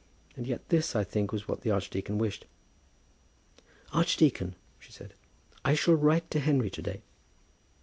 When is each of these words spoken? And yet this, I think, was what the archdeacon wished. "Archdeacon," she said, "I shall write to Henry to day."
And 0.35 0.47
yet 0.47 0.67
this, 0.69 0.95
I 0.95 1.03
think, 1.03 1.31
was 1.31 1.47
what 1.47 1.61
the 1.61 1.69
archdeacon 1.69 2.17
wished. 2.17 2.47
"Archdeacon," 3.93 4.55
she 4.79 4.91
said, 4.91 5.13
"I 5.63 5.75
shall 5.75 5.93
write 5.93 6.31
to 6.31 6.39
Henry 6.39 6.71
to 6.71 6.81
day." 6.81 7.01